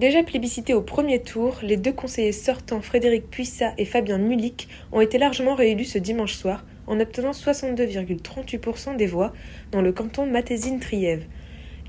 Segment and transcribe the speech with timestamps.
[0.00, 5.02] Déjà plébiscités au premier tour, les deux conseillers sortants Frédéric Puissat et Fabien Mulic ont
[5.02, 9.34] été largement réélus ce dimanche soir en obtenant 62,38% des voix
[9.72, 11.26] dans le canton Matésine-Trièves.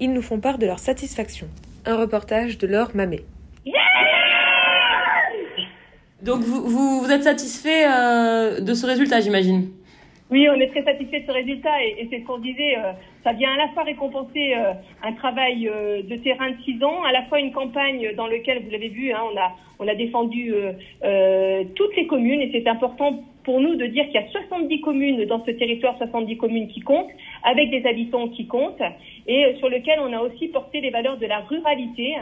[0.02, 1.48] Ils nous font part de leur satisfaction.
[1.86, 3.24] Un reportage de Laure Mamet.
[6.22, 9.70] Donc vous, vous, êtes satisfait euh, de ce résultat, j'imagine?
[10.32, 12.78] Oui, on est très satisfait de ce résultat et, c'est ce qu'on disait.
[12.78, 14.72] euh, ça vient à la fois récompenser euh,
[15.04, 18.64] un travail euh, de terrain de six ans, à la fois une campagne dans laquelle,
[18.64, 20.54] vous l'avez vu, hein, on, a, on a défendu
[21.76, 25.26] toutes les communes et c'est important pour nous de dire qu'il y a 70 communes
[25.26, 27.12] dans ce territoire, 70 communes qui comptent,
[27.44, 28.84] avec des habitants qui comptent,
[29.28, 32.16] et sur lequel on a aussi porté les valeurs de la ruralité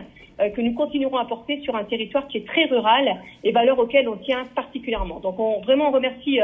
[0.56, 4.08] que nous continuerons à porter sur un territoire qui est très rural et valeurs auxquelles
[4.08, 5.20] on tient particulièrement.
[5.20, 6.40] Donc on vraiment on remercie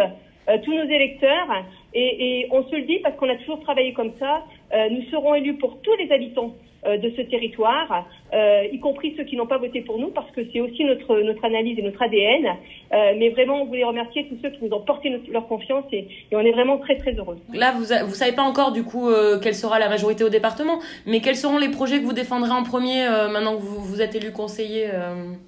[0.63, 1.65] tous nos électeurs
[1.95, 4.43] et, et on se le dit parce qu'on a toujours travaillé comme ça.
[4.73, 6.53] euh, nous serons élus pour tous les habitants
[6.85, 10.29] euh, de ce territoire, euh, y compris ceux qui n'ont pas voté pour nous, parce
[10.31, 12.45] que c'est aussi notre, notre analyse et notre ADN.
[13.19, 16.07] Mais vraiment, on voulait remercier tous ceux qui nous ont porté notre- leur confiance et,
[16.31, 17.37] et on est vraiment très très heureux.
[17.53, 19.09] Là, vous, vous savez pas encore du coup
[19.41, 22.63] quelle sera la majorité au département, mais quels seront les projets que vous défendrez en
[22.63, 22.99] premier
[23.31, 24.85] maintenant que vous, vous êtes élu conseiller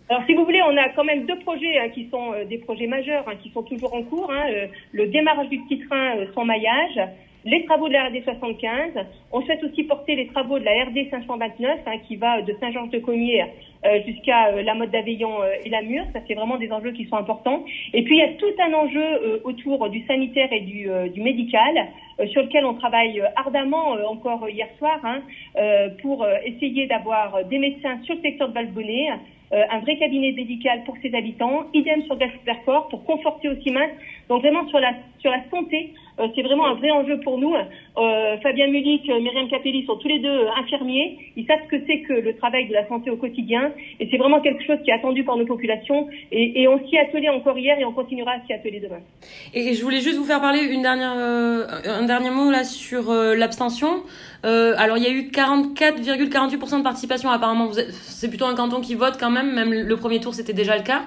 [0.10, 2.88] Alors, si vous voulez, on a quand même deux projets hein, qui sont des projets
[2.88, 4.30] majeurs, hein, qui sont toujours en cours.
[4.32, 4.44] hein,
[4.92, 7.02] le démarrage du petit train sans maillage,
[7.46, 8.94] les travaux de la RD 75.
[9.32, 13.46] On souhaite aussi porter les travaux de la RD 529, hein, qui va de Saint-Georges-de-Cognier
[13.86, 16.06] euh, jusqu'à euh, la mode d'Aveillon euh, et la Mure.
[16.14, 17.64] Ça, c'est vraiment des enjeux qui sont importants.
[17.94, 20.90] Et puis, il y a tout un enjeu euh, autour du sanitaire et du,
[21.22, 21.88] médical,
[22.32, 25.22] sur lequel on travaille ardemment encore hier soir, hein,
[26.02, 29.10] pour essayer d'avoir des médecins sur le secteur de Valbonnet,
[29.52, 33.88] un vrai cabinet médical pour ses habitants, idem sur Gasperfort pour conforter aussi main.
[34.30, 35.94] Donc vraiment sur la sur la santé,
[36.36, 37.54] c'est vraiment un vrai enjeu pour nous.
[37.54, 41.34] Euh, Fabien Mulic, euh, Myriam Capelli sont tous les deux euh, infirmiers.
[41.36, 44.16] Ils savent ce que c'est que le travail de la santé au quotidien et c'est
[44.16, 47.78] vraiment quelque chose qui est attendu par nos populations et, on s'y attelait encore hier
[47.78, 49.02] et on continuera à s'y atteler demain.
[49.54, 54.04] Et je voulais juste vous faire parler euh, un dernier mot là sur l'abstention.
[54.44, 57.72] Alors il y a eu 44,48% de participation apparemment.
[57.92, 59.54] C'est plutôt un canton qui vote quand même.
[59.54, 61.02] Même le premier tour c'était déjà le cas.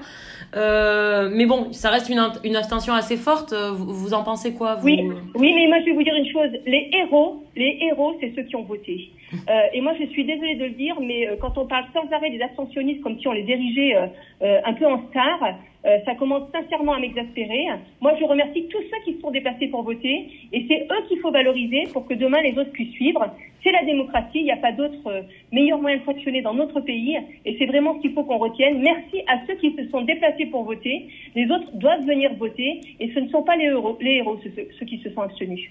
[0.56, 3.52] Euh, mais bon, ça reste une, abstention assez forte.
[3.52, 5.00] Euh, Vous, en pensez quoi vous Oui,
[5.34, 6.50] oui, mais moi je vais vous dire une chose.
[6.66, 9.10] Les héros, les héros, c'est ceux qui ont voté.
[9.32, 12.30] Euh, et moi je suis désolée de le dire, mais quand on parle sans arrêt
[12.30, 13.94] des abstentionnistes comme si on les dirigeait
[14.40, 15.38] un peu en star,
[15.84, 17.66] ça commence sincèrement à m'exaspérer.
[18.00, 21.20] Moi je remercie tous ceux qui se sont déplacés pour voter, et c'est eux qu'il
[21.20, 23.24] faut valoriser pour que demain les autres puissent suivre.
[23.62, 25.22] C'est la démocratie, il n'y a pas d'autre euh,
[25.52, 28.80] meilleur moyen de fonctionner dans notre pays, et c'est vraiment ce qu'il faut qu'on retienne.
[28.80, 31.08] Merci à ceux qui se sont déplacés pour voter.
[31.34, 34.98] Les autres doivent venir voter, et ce ne sont pas les héros, ceux, ceux qui
[34.98, 35.70] se sont abstenus.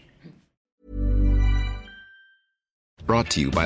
[3.08, 3.66] Brought to you by.